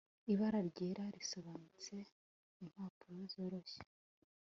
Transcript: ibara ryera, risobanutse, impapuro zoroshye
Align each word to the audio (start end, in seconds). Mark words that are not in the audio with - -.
ibara 0.31 0.59
ryera, 0.69 1.03
risobanutse, 1.17 1.95
impapuro 2.63 3.19
zoroshye 3.33 3.81